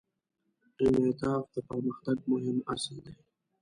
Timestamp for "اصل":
2.73-2.95